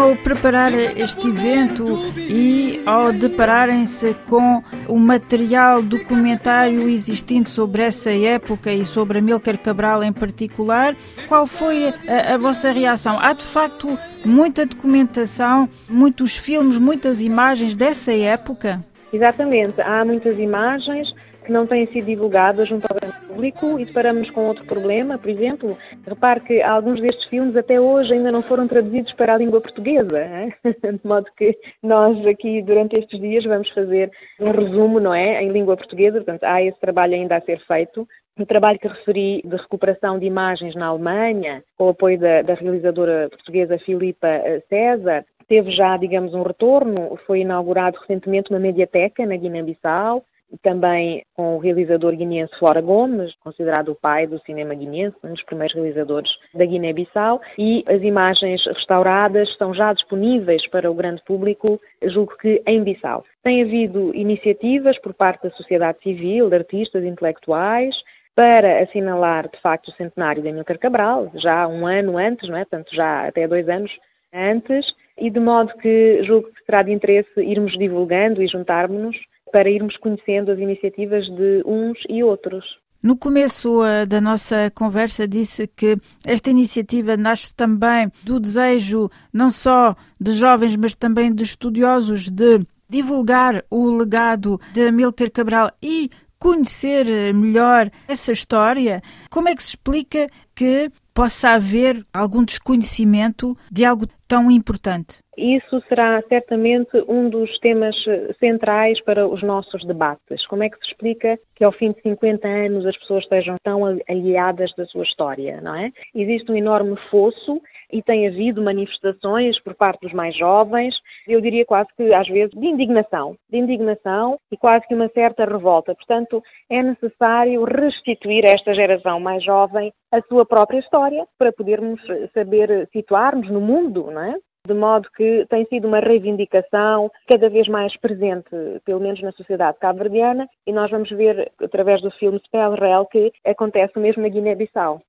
Ao 0.00 0.16
preparar 0.16 0.72
este 0.72 1.28
evento 1.28 1.98
e 2.16 2.82
ao 2.86 3.12
depararem-se 3.12 4.16
com 4.26 4.62
o 4.88 4.98
material 4.98 5.82
documentário 5.82 6.88
existente 6.88 7.50
sobre 7.50 7.82
essa 7.82 8.10
época 8.10 8.72
e 8.72 8.82
sobre 8.82 9.18
Amílcar 9.18 9.58
Cabral 9.58 10.02
em 10.02 10.10
particular, 10.10 10.96
qual 11.28 11.46
foi 11.46 11.92
a, 12.08 12.32
a 12.32 12.38
vossa 12.38 12.72
reação? 12.72 13.18
Há 13.20 13.34
de 13.34 13.44
facto 13.44 13.98
muita 14.24 14.64
documentação, 14.64 15.68
muitos 15.86 16.34
filmes, 16.34 16.78
muitas 16.78 17.20
imagens 17.20 17.76
dessa 17.76 18.10
época? 18.10 18.82
Exatamente, 19.12 19.82
há 19.82 20.02
muitas 20.02 20.38
imagens 20.38 21.12
que 21.50 21.52
não 21.52 21.66
têm 21.66 21.84
sido 21.88 22.06
divulgadas 22.06 22.68
junto 22.68 22.86
ao 22.86 22.96
grande 22.96 23.26
público 23.26 23.80
e 23.80 23.84
deparamos 23.84 24.30
com 24.30 24.46
outro 24.46 24.64
problema, 24.66 25.18
por 25.18 25.28
exemplo, 25.28 25.76
repare 26.06 26.38
que 26.38 26.62
alguns 26.62 27.00
destes 27.00 27.24
filmes 27.28 27.56
até 27.56 27.80
hoje 27.80 28.12
ainda 28.12 28.30
não 28.30 28.40
foram 28.40 28.68
traduzidos 28.68 29.12
para 29.14 29.34
a 29.34 29.36
língua 29.36 29.60
portuguesa, 29.60 30.28
de 30.64 31.00
modo 31.02 31.26
que 31.36 31.58
nós 31.82 32.24
aqui 32.24 32.62
durante 32.62 32.96
estes 32.96 33.20
dias 33.20 33.44
vamos 33.44 33.68
fazer 33.70 34.12
um 34.38 34.52
resumo, 34.52 35.00
não 35.00 35.12
é, 35.12 35.42
em 35.42 35.50
língua 35.50 35.76
portuguesa, 35.76 36.18
portanto 36.18 36.44
há 36.44 36.62
esse 36.62 36.78
trabalho 36.78 37.14
ainda 37.14 37.36
a 37.36 37.40
ser 37.40 37.58
feito. 37.66 38.06
O 38.38 38.46
trabalho 38.46 38.78
que 38.78 38.86
referi 38.86 39.42
de 39.44 39.56
recuperação 39.56 40.20
de 40.20 40.26
imagens 40.26 40.76
na 40.76 40.86
Alemanha, 40.86 41.64
com 41.76 41.86
o 41.86 41.90
apoio 41.90 42.16
da, 42.16 42.42
da 42.42 42.54
realizadora 42.54 43.28
portuguesa 43.28 43.76
Filipa 43.80 44.28
eh, 44.28 44.62
César, 44.68 45.24
teve 45.48 45.72
já, 45.72 45.96
digamos, 45.96 46.32
um 46.32 46.42
retorno. 46.42 47.18
Foi 47.26 47.40
inaugurado 47.40 47.98
recentemente 47.98 48.50
uma 48.50 48.60
mediateca 48.60 49.26
na 49.26 49.36
Guiné-Bissau, 49.36 50.24
também 50.62 51.24
com 51.34 51.56
o 51.56 51.58
realizador 51.58 52.14
guineense 52.14 52.56
Flora 52.58 52.80
Gomes, 52.80 53.34
considerado 53.40 53.90
o 53.90 53.94
pai 53.94 54.26
do 54.26 54.40
cinema 54.40 54.74
guineense, 54.74 55.16
um 55.24 55.32
dos 55.32 55.42
primeiros 55.44 55.74
realizadores 55.74 56.30
da 56.54 56.64
Guiné-Bissau, 56.64 57.40
e 57.58 57.84
as 57.88 58.02
imagens 58.02 58.64
restauradas 58.66 59.48
estão 59.48 59.72
já 59.74 59.92
disponíveis 59.92 60.66
para 60.68 60.90
o 60.90 60.94
grande 60.94 61.22
público, 61.24 61.80
julgo 62.06 62.36
que 62.38 62.62
em 62.66 62.82
Bissau. 62.82 63.24
Tem 63.42 63.62
havido 63.62 64.14
iniciativas 64.14 64.98
por 65.00 65.14
parte 65.14 65.42
da 65.44 65.50
sociedade 65.50 65.98
civil, 66.02 66.48
de 66.48 66.56
artistas 66.56 67.04
intelectuais, 67.04 67.94
para 68.34 68.82
assinalar 68.82 69.48
de 69.48 69.60
facto 69.60 69.88
o 69.88 69.92
centenário 69.92 70.42
de 70.42 70.48
Amílcar 70.48 70.78
Cabral, 70.78 71.30
já 71.34 71.66
um 71.66 71.86
ano 71.86 72.16
antes, 72.16 72.48
não 72.48 72.56
é? 72.56 72.64
Tanto 72.64 72.94
já 72.94 73.26
até 73.26 73.46
dois 73.46 73.68
anos 73.68 73.90
antes, 74.32 74.86
e 75.18 75.28
de 75.28 75.40
modo 75.40 75.74
que 75.74 76.22
julgo 76.22 76.48
que 76.48 76.64
será 76.64 76.82
de 76.82 76.92
interesse 76.92 77.28
irmos 77.40 77.76
divulgando 77.76 78.42
e 78.42 78.48
juntarmos-nos 78.48 79.16
para 79.52 79.70
irmos 79.70 79.96
conhecendo 79.96 80.50
as 80.50 80.58
iniciativas 80.58 81.26
de 81.26 81.62
uns 81.66 81.98
e 82.08 82.22
outros. 82.22 82.64
No 83.02 83.16
começo 83.16 83.80
uh, 83.80 84.06
da 84.06 84.20
nossa 84.20 84.70
conversa 84.74 85.26
disse 85.26 85.66
que 85.66 85.96
esta 86.26 86.50
iniciativa 86.50 87.16
nasce 87.16 87.54
também 87.54 88.12
do 88.22 88.38
desejo 88.38 89.10
não 89.32 89.50
só 89.50 89.96
de 90.20 90.32
jovens, 90.32 90.76
mas 90.76 90.94
também 90.94 91.34
de 91.34 91.42
estudiosos 91.42 92.28
de 92.28 92.60
divulgar 92.90 93.64
o 93.70 93.88
legado 93.96 94.60
de 94.72 94.86
Amílcar 94.86 95.30
Cabral 95.30 95.70
e 95.82 96.10
conhecer 96.40 97.08
eh, 97.08 97.32
melhor 97.32 97.90
essa 98.08 98.32
história. 98.32 99.02
Como 99.30 99.48
é 99.48 99.54
que 99.54 99.62
se 99.62 99.70
explica 99.70 100.26
que 100.60 100.90
possa 101.14 101.52
haver 101.52 102.02
algum 102.12 102.44
desconhecimento 102.44 103.56
de 103.72 103.82
algo 103.82 104.06
tão 104.28 104.50
importante? 104.50 105.20
Isso 105.38 105.82
será 105.88 106.22
certamente 106.28 106.90
um 107.08 107.30
dos 107.30 107.58
temas 107.60 107.96
centrais 108.38 109.02
para 109.02 109.26
os 109.26 109.42
nossos 109.42 109.82
debates. 109.86 110.46
Como 110.46 110.62
é 110.62 110.68
que 110.68 110.78
se 110.78 110.90
explica 110.90 111.38
que 111.56 111.64
ao 111.64 111.72
fim 111.72 111.92
de 111.92 112.02
50 112.02 112.46
anos 112.46 112.84
as 112.84 112.96
pessoas 112.98 113.24
estejam 113.24 113.56
tão 113.62 113.84
aliadas 114.06 114.70
da 114.76 114.84
sua 114.84 115.02
história, 115.02 115.60
não 115.62 115.74
é? 115.74 115.90
Existe 116.14 116.52
um 116.52 116.56
enorme 116.56 116.96
fosso 117.10 117.60
e 117.90 118.02
tem 118.02 118.28
havido 118.28 118.62
manifestações 118.62 119.58
por 119.62 119.74
parte 119.74 120.02
dos 120.02 120.12
mais 120.12 120.36
jovens, 120.36 120.94
eu 121.26 121.40
diria 121.40 121.64
quase 121.64 121.88
que 121.96 122.12
às 122.14 122.28
vezes 122.28 122.52
de 122.52 122.66
indignação, 122.66 123.34
de 123.50 123.58
indignação 123.58 124.38
e 124.52 124.56
quase 124.56 124.86
que 124.86 124.94
uma 124.94 125.08
certa 125.08 125.44
revolta. 125.44 125.94
Portanto, 125.94 126.42
é 126.68 126.82
necessário 126.82 127.64
restituir 127.64 128.44
a 128.44 128.52
esta 128.52 128.74
geração 128.74 129.18
mais 129.18 129.42
jovem 129.42 129.92
a 130.12 130.20
sua 130.22 130.44
própria 130.50 130.80
história 130.80 131.26
para 131.38 131.52
podermos 131.52 132.00
saber 132.34 132.88
situar-nos 132.92 133.48
no 133.48 133.60
mundo, 133.60 134.10
não 134.10 134.20
é? 134.20 134.34
de 134.66 134.74
modo 134.74 135.08
que 135.16 135.46
tem 135.48 135.64
sido 135.66 135.88
uma 135.88 136.00
reivindicação 136.00 137.10
cada 137.26 137.48
vez 137.48 137.66
mais 137.66 137.96
presente, 137.98 138.50
pelo 138.84 139.00
menos 139.00 139.22
na 139.22 139.32
sociedade 139.32 139.78
cabo-verdiana, 139.78 140.46
e 140.66 140.72
nós 140.72 140.90
vamos 140.90 141.08
ver, 141.10 141.50
através 141.62 142.02
do 142.02 142.10
filme 142.10 142.40
Spell 142.44 142.74
Real, 142.74 143.06
que 143.06 143.32
acontece 143.44 143.98
mesmo 143.98 144.22
na 144.22 144.28
Guiné-Bissau. 144.28 145.00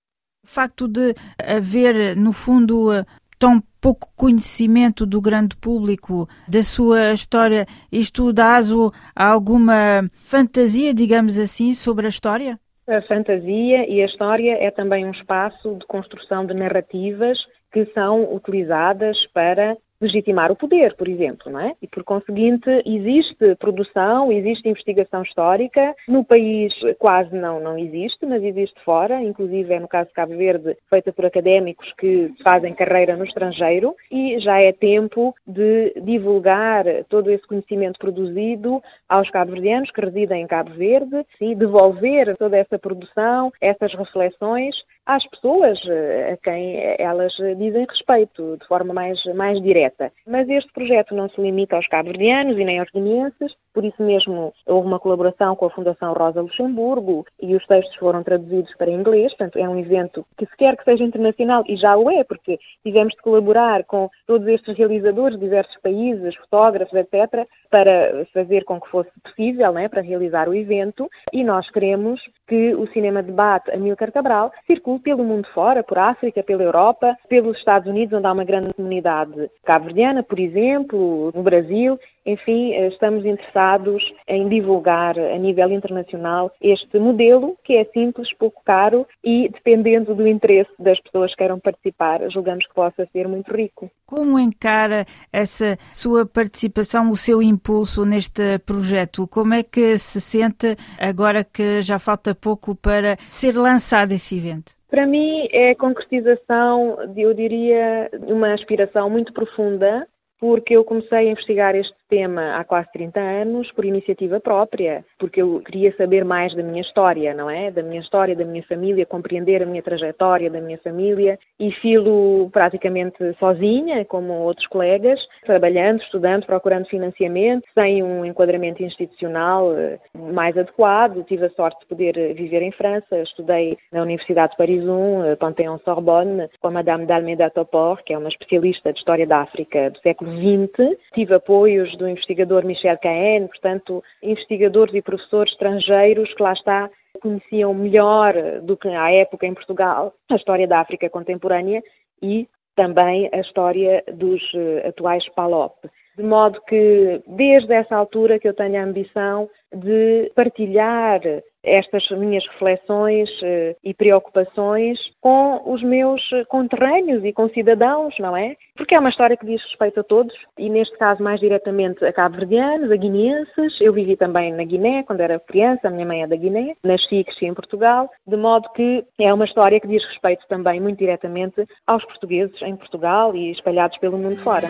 O 0.43 0.48
facto 0.48 0.88
de 0.88 1.13
haver, 1.38 2.15
no 2.15 2.31
fundo, 2.31 2.89
tão 3.38 3.62
pouco 3.79 4.07
conhecimento 4.15 5.05
do 5.05 5.19
grande 5.19 5.55
público 5.55 6.27
da 6.48 6.63
sua 6.63 7.12
história, 7.12 7.65
isto 7.91 8.31
dá 8.31 8.55
aso 8.55 8.91
a 9.15 9.27
alguma 9.27 10.10
fantasia, 10.24 10.93
digamos 10.93 11.38
assim, 11.38 11.74
sobre 11.74 12.05
a 12.05 12.10
história? 12.10 12.60
A 12.88 13.01
fantasia 13.03 13.88
e 13.88 14.01
a 14.01 14.05
história 14.05 14.57
é 14.59 14.71
também 14.71 15.05
um 15.05 15.11
espaço 15.11 15.75
de 15.75 15.85
construção 15.85 16.45
de 16.45 16.53
narrativas 16.53 17.38
que 17.71 17.85
são 17.93 18.33
utilizadas 18.33 19.17
para 19.33 19.77
legitimar 20.01 20.51
o 20.51 20.55
poder, 20.55 20.96
por 20.96 21.08
exemplo, 21.08 21.51
não 21.51 21.60
é? 21.60 21.75
E 21.81 21.88
por 21.88 22.03
conseguinte 22.03 22.70
existe 22.86 23.55
produção, 23.55 24.31
existe 24.31 24.67
investigação 24.67 25.22
histórica. 25.22 25.96
No 26.08 26.24
país 26.25 26.74
quase 26.98 27.36
não 27.36 27.60
não 27.60 27.77
existe, 27.77 28.25
mas 28.25 28.43
existe 28.43 28.79
fora, 28.84 29.22
inclusive 29.22 29.74
é 29.74 29.79
no 29.79 29.88
caso 29.88 30.10
de 30.10 30.13
Cabo 30.13 30.36
Verde, 30.36 30.75
feita 30.89 31.13
por 31.13 31.25
académicos 31.25 31.93
que 31.98 32.34
fazem 32.43 32.74
carreira 32.74 33.15
no 33.15 33.25
estrangeiro 33.25 33.96
e 34.12 34.39
já 34.39 34.60
é 34.60 34.72
tempo 34.72 35.36
de 35.46 35.93
divulgar 36.01 36.86
todo 37.10 37.29
esse 37.29 37.46
conhecimento 37.48 38.00
produzido 38.00 38.81
aos 39.08 39.29
cabo-verdianos 39.29 39.91
que 39.91 40.01
residem 40.01 40.43
em 40.43 40.48
Cabo 40.48 40.72
Verde 40.72 41.25
e 41.39 41.53
devolver 41.55 42.36
toda 42.38 42.58
essa 42.58 42.79
produção, 42.79 43.51
essas 43.62 43.93
reflexões 43.93 44.75
às 45.05 45.25
pessoas 45.27 45.79
eh, 45.86 46.34
a 46.34 46.38
quem 46.38 46.77
elas 46.98 47.34
dizem 47.58 47.86
respeito, 47.89 48.58
de 48.58 48.67
forma 48.67 48.93
mais, 48.93 49.24
mais 49.36 49.62
direta. 49.62 49.90
Mas 50.27 50.48
este 50.50 50.71
projeto 50.74 51.15
não 51.15 51.29
se 51.29 51.41
limita 51.41 51.75
aos 51.75 51.88
cabo-verdianos 51.88 52.57
e 52.57 52.65
nem 52.65 52.79
aos 52.79 52.89
guineenses, 52.91 53.53
por 53.73 53.85
isso 53.85 54.01
mesmo 54.03 54.53
houve 54.65 54.87
uma 54.87 54.99
colaboração 54.99 55.55
com 55.55 55.65
a 55.65 55.69
Fundação 55.69 56.13
Rosa 56.13 56.41
Luxemburgo 56.41 57.25
e 57.41 57.55
os 57.55 57.65
textos 57.65 57.95
foram 57.97 58.23
traduzidos 58.23 58.73
para 58.77 58.91
inglês, 58.91 59.33
portanto 59.33 59.57
é 59.57 59.67
um 59.67 59.77
evento 59.77 60.25
que 60.37 60.45
se 60.45 60.57
quer 60.57 60.75
que 60.77 60.83
seja 60.83 61.03
internacional, 61.03 61.63
e 61.67 61.75
já 61.75 61.95
o 61.97 62.09
é, 62.09 62.23
porque 62.23 62.59
tivemos 62.83 63.13
de 63.13 63.21
colaborar 63.21 63.83
com 63.85 64.09
todos 64.27 64.47
estes 64.47 64.77
realizadores 64.77 65.37
de 65.37 65.45
diversos 65.45 65.75
países, 65.81 66.35
fotógrafos, 66.35 66.93
etc., 66.93 67.47
para 67.69 68.25
fazer 68.33 68.63
com 68.65 68.79
que 68.79 68.89
fosse 68.89 69.09
possível, 69.23 69.71
né, 69.71 69.87
para 69.87 70.01
realizar 70.01 70.49
o 70.49 70.55
evento, 70.55 71.09
e 71.31 71.43
nós 71.43 71.69
queremos 71.71 72.21
que 72.47 72.75
o 72.75 72.85
cinema 72.87 73.23
debate 73.23 73.71
Amílcar 73.71 74.11
Cabral 74.11 74.51
circule 74.67 74.99
pelo 74.99 75.23
mundo 75.23 75.47
fora, 75.53 75.83
por 75.83 75.97
África, 75.97 76.43
pela 76.43 76.63
Europa, 76.63 77.15
pelos 77.29 77.57
Estados 77.57 77.89
Unidos, 77.89 78.17
onde 78.17 78.27
há 78.27 78.31
uma 78.31 78.43
grande 78.43 78.73
comunidade 78.73 79.49
cabo-verdiana, 79.63 80.23
por 80.23 80.39
exemplo, 80.39 81.31
no 81.33 81.43
Brasil, 81.43 81.97
enfim, 82.25 82.73
eh, 82.73 82.87
estamos 82.87 83.25
interessados 83.25 84.03
em 84.27 84.47
divulgar 84.47 85.17
a 85.17 85.37
nível 85.37 85.71
internacional 85.71 86.51
este 86.61 86.99
modelo, 86.99 87.57
que 87.63 87.75
é 87.75 87.85
simples, 87.85 88.33
pouco 88.33 88.61
caro 88.63 89.07
e, 89.23 89.49
dependendo 89.49 90.13
do 90.13 90.27
interesse 90.27 90.71
das 90.79 90.99
pessoas 90.99 91.31
que 91.31 91.37
queiram 91.37 91.59
participar, 91.59 92.21
julgamos 92.29 92.65
que 92.67 92.73
possa 92.73 93.07
ser 93.11 93.27
muito 93.27 93.51
rico. 93.53 93.89
Como 94.05 94.37
encara 94.37 95.05
essa 95.31 95.77
sua 95.91 96.25
participação, 96.25 97.09
o 97.09 97.15
seu 97.15 97.41
impulso 97.41 98.05
neste 98.05 98.59
projeto? 98.59 99.27
Como 99.27 99.53
é 99.53 99.63
que 99.63 99.97
se 99.97 100.21
sente 100.21 100.75
agora 100.99 101.43
que 101.43 101.81
já 101.81 101.97
falta 101.97 102.35
pouco 102.35 102.75
para 102.75 103.17
ser 103.27 103.55
lançado 103.57 104.11
esse 104.11 104.37
evento? 104.37 104.73
Para 104.89 105.07
mim 105.07 105.47
é 105.51 105.71
a 105.71 105.75
concretização, 105.75 106.97
eu 107.15 107.33
diria, 107.33 108.09
uma 108.27 108.53
aspiração 108.53 109.09
muito 109.09 109.31
profunda 109.31 110.05
porque 110.41 110.75
eu 110.75 110.83
comecei 110.83 111.19
a 111.19 111.31
investigar 111.31 111.75
este 111.75 111.95
tema 112.12 112.58
há 112.58 112.63
quase 112.65 112.91
30 112.91 113.20
anos 113.22 113.72
por 113.72 113.86
iniciativa 113.86 114.38
própria, 114.41 115.06
porque 115.18 115.41
eu 115.41 115.62
queria 115.62 115.96
saber 115.96 116.25
mais 116.25 116.53
da 116.53 116.62
minha 116.62 116.82
história, 116.82 117.34
não 117.34 117.50
é? 117.50 117.72
Da 117.72 117.82
minha 117.82 118.01
história, 118.01 118.36
da 118.36 118.44
minha 118.44 118.63
família, 118.63 119.06
compreender 119.06 119.63
a 119.63 119.65
minha 119.65 119.82
trajetória 119.82 120.50
da 120.50 120.60
minha 120.60 120.77
família 120.80 121.39
e 121.58 121.72
filo 121.72 122.50
praticamente 122.51 123.18
sozinha, 123.39 124.03
como 124.03 124.34
outros 124.34 124.68
colegas, 124.68 125.20
trabalhando, 125.46 126.01
estudando, 126.01 126.46
procurando 126.46 126.86
financiamento, 126.88 127.63
sem 127.74 128.03
um 128.03 128.25
enquadramento 128.25 128.84
institucional 128.84 129.74
eh, 129.77 129.98
mais 130.13 130.58
adequado. 130.58 131.24
Tive 131.24 131.46
a 131.46 131.50
sorte 131.51 131.80
de 131.80 131.86
poder 131.86 132.34
viver 132.34 132.62
em 132.62 132.74
França, 132.74 133.20
estudei 133.20 133.77
na 133.89 134.01
Universidade 134.01 134.51
de 134.51 134.58
Paris 134.58 134.84
1, 134.84 135.24
eh, 135.24 135.36
Panthéon-Sorbonne, 135.38 136.50
com 136.60 136.68
a 136.68 136.72
Madame 136.72 137.06
d'Almeida 137.06 137.50
Topor, 137.50 138.03
que 138.03 138.13
é 138.13 138.18
uma 138.18 138.27
especialista 138.27 138.91
de 138.91 139.00
História 139.00 139.25
da 139.25 139.39
África 139.39 139.91
do 139.91 140.00
século 140.00 140.32
XX. 140.32 140.98
Tive 141.13 141.36
apoios 141.36 142.00
do 142.01 142.10
investigador 142.10 142.65
Michel 142.65 142.98
Cahen, 142.98 143.48
portanto, 143.48 144.03
investigadores 144.22 144.93
e 144.96 145.01
professores 145.01 145.51
estrangeiros 145.53 146.34
que 146.34 146.43
lá 146.43 146.53
está 146.53 146.89
conheciam 147.22 147.74
melhor 147.74 148.34
do 148.63 148.75
que 148.75 148.88
à 148.88 149.12
época 149.12 149.46
em 149.46 149.53
Portugal 149.53 150.13
a 150.29 150.36
história 150.36 150.67
da 150.67 150.79
África 150.79 151.10
contemporânea 151.10 151.84
e 152.22 152.48
também 152.75 153.29
a 153.31 153.39
história 153.39 154.03
dos 154.13 154.41
uh, 154.53 154.88
atuais 154.88 155.27
PALOP. 155.36 155.75
De 156.18 156.24
modo 156.24 156.62
que 156.68 157.22
desde 157.27 157.74
essa 157.74 157.96
altura 157.96 158.39
que 158.39 158.48
eu 158.48 158.53
tenho 158.53 158.80
a 158.80 158.84
ambição 158.84 159.50
de 159.74 160.32
partilhar 160.36 161.22
estas 161.63 162.10
minhas 162.12 162.46
reflexões 162.48 163.30
eh, 163.44 163.75
e 163.84 163.94
preocupações 163.94 164.98
com 165.22 165.62
os 165.72 165.84
meus 165.84 166.22
conterrâneos 166.48 167.24
e 167.24 167.32
com 167.32 167.48
cidadãos, 167.50 168.15
não 168.20 168.36
é? 168.36 168.56
Porque 168.75 168.96
é 168.96 169.00
uma 169.00 169.10
história 169.10 169.38
que 169.38 169.46
diz 169.46 169.62
respeito 169.63 170.00
a 170.00 170.03
todos 170.03 170.34
e, 170.58 170.70
neste 170.70 170.98
caso, 170.98 171.22
mais 171.22 171.39
diretamente 171.39 172.03
a 172.03 172.12
cabo-verdianos, 172.12 172.91
a 172.91 172.96
guineenses. 172.96 173.80
Eu 173.80 173.94
vivi 173.94 174.18
também 174.18 174.51
na 174.51 174.63
Guiné 174.63 175.03
quando 175.03 175.22
era 175.22 175.39
criança, 175.39 175.88
a 175.88 175.91
minha 175.91 176.06
mãe 176.06 176.24
é 176.24 176.27
da 176.27 176.36
Guiné, 176.36 176.75
nasci 176.84 177.18
e 177.18 177.24
cresci 177.24 177.46
em 177.46 177.53
Portugal, 177.53 178.10
de 178.25 178.36
modo 178.36 178.68
que 178.74 179.06
é 179.20 179.32
uma 179.34 179.46
história 179.46 179.80
que 179.80 179.88
diz 179.88 180.03
respeito 180.06 180.46
também 180.48 180.80
muito 180.80 180.98
diretamente 180.98 181.63
aos 181.86 182.03
portugueses 182.06 182.60
em 182.63 182.75
Portugal 182.75 183.36
e 183.36 183.51
espalhados 183.51 183.98
pelo 184.00 184.18
mundo 184.18 184.38
fora. 184.38 184.68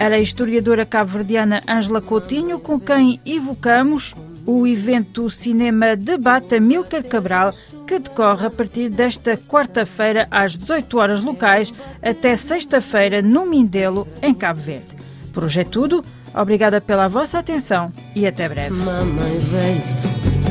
Era 0.00 0.16
a 0.16 0.18
historiadora 0.18 0.86
cabo-verdiana 0.86 1.62
Ângela 1.68 2.00
Coutinho, 2.00 2.58
com 2.58 2.80
quem 2.80 3.20
evocamos 3.26 4.14
o 4.46 4.66
evento 4.66 5.28
Cinema 5.28 5.94
Debate 5.94 6.58
Milker 6.58 7.06
Cabral, 7.06 7.50
que 7.86 7.98
decorre 7.98 8.46
a 8.46 8.50
partir 8.50 8.88
desta 8.88 9.36
quarta-feira 9.36 10.26
às 10.30 10.56
18 10.56 10.96
horas 10.96 11.20
locais 11.20 11.74
até 12.02 12.34
sexta-feira 12.34 13.20
no 13.20 13.44
Mindelo, 13.44 14.08
em 14.22 14.32
Cabo 14.32 14.62
Verde. 14.62 14.96
Por 15.34 15.44
hoje 15.44 15.60
é 15.60 15.64
tudo. 15.64 16.02
Obrigada 16.34 16.80
pela 16.80 17.06
vossa 17.06 17.38
atenção 17.38 17.92
e 18.16 18.26
até 18.26 18.48
breve. 18.48 18.74
Mamãe 18.74 19.38
vem 19.38 19.74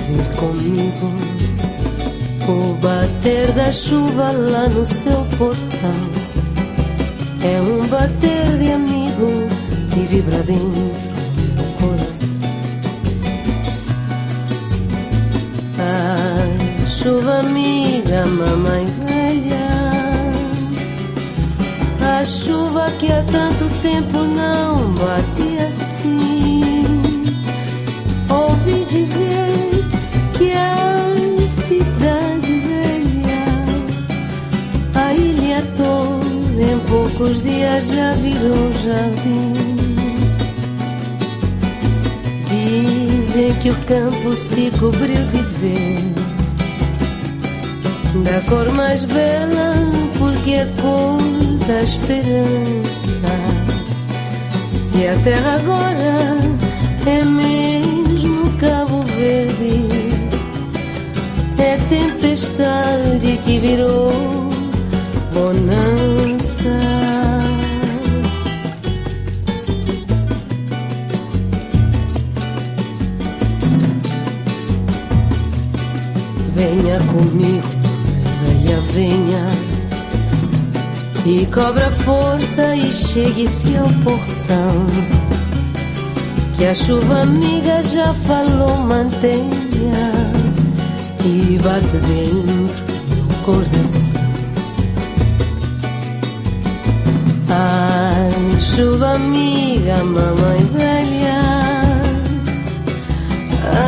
vir 0.06 0.36
comigo 0.38 1.39
o 2.48 2.74
bater 2.75 3.51
da 3.53 3.72
chuva 3.72 4.32
lá 4.32 4.70
no 4.70 4.86
seu 4.86 5.25
portão 5.39 6.29
é 7.44 7.62
um 7.62 7.88
bater 7.88 8.58
de 8.58 8.72
amigo 8.74 9.08
que 9.93 9.99
vibra 10.07 10.38
dentro 10.43 10.69
do 11.55 11.63
coração. 11.79 12.49
A 15.77 16.88
chuva 16.88 17.39
amiga, 17.39 18.25
mamãe 18.25 18.85
velha. 19.05 19.69
A 22.19 22.25
chuva 22.25 22.89
que 22.99 23.11
há 23.11 23.23
tanto 23.23 23.69
tempo 23.81 24.19
não 24.19 24.91
batia 24.93 25.67
assim. 25.67 26.61
Ouvi 28.29 28.85
dizer 28.89 29.78
já 37.81 38.13
virou 38.13 38.71
jardim. 38.83 39.53
Dizem 42.50 43.53
que 43.62 43.69
o 43.69 43.75
campo 43.86 44.33
se 44.33 44.71
cobriu 44.71 45.25
de 45.27 45.41
verde, 45.59 46.13
da 48.24 48.41
cor 48.50 48.69
mais 48.74 49.05
bela, 49.05 49.75
porque 50.17 50.51
é 50.51 50.65
cor 50.81 51.21
da 51.67 51.81
esperança. 51.81 53.19
E 54.95 55.07
a 55.07 55.15
terra 55.24 55.55
agora 55.55 56.38
é 57.05 57.24
mesmo 57.24 58.51
Cabo 58.57 59.03
Verde, 59.03 59.86
é 61.57 61.77
tempestade 61.88 63.39
que 63.45 63.59
virou 63.59 64.49
e 81.59 81.61
cobra 81.61 81.91
força 81.91 82.75
e 82.75 82.89
chegue-se 82.91 83.75
ao 83.75 83.87
portão. 84.03 84.87
Que 86.55 86.65
a 86.65 86.74
chuva 86.74 87.22
amiga 87.22 87.81
já 87.81 88.13
falou, 88.13 88.77
mantenha 88.77 90.11
e 91.25 91.59
bate 91.61 91.98
dentro 92.07 92.85
do 92.85 93.43
coração. 93.43 94.22
Ai, 97.50 98.61
chuva 98.61 99.15
amiga, 99.15 99.98
mamãe 99.98 100.65
velha. 100.74 101.39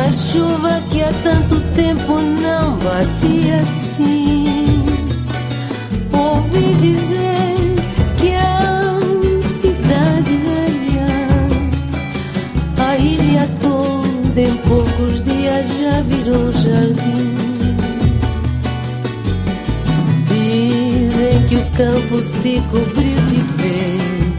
A 0.06 0.12
chuva 0.12 0.80
que 0.90 1.02
há 1.02 1.12
tanto 1.22 1.58
tempo 1.74 2.20
não 2.20 2.76
batia 2.78 3.60
assim. 3.60 4.84
Ouvi 6.12 6.74
dizer 6.74 7.21
toda 14.32 14.40
em 14.40 14.56
poucos 14.56 15.22
dias 15.24 15.68
já 15.78 16.00
virou 16.02 16.52
jardim. 16.52 17.34
Dizem 20.28 21.46
que 21.48 21.56
o 21.56 21.64
campo 21.76 22.22
se 22.22 22.62
cobriu 22.70 23.20
de 23.26 23.36
verde, 23.36 24.32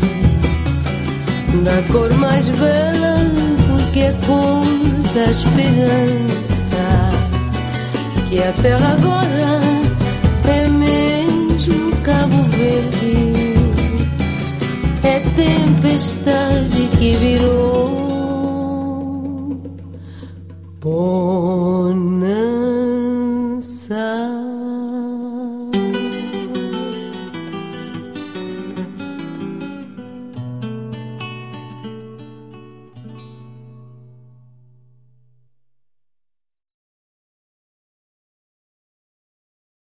da 1.63 1.81
cor 1.91 2.11
mais 2.15 2.49
bela, 2.49 3.17
porque 3.69 3.99
é 3.99 4.15
cor 4.25 4.65
da 5.13 5.29
esperança 5.29 7.09
que 8.29 8.41
a 8.41 8.51
terra 8.63 8.93
agora 8.93 9.59
é 10.47 10.67
mesmo 10.69 11.95
Cabo 11.97 12.43
Verde, 12.49 13.55
é 15.03 15.19
tempestade 15.35 16.89
que 16.97 17.15
virou. 17.17 17.72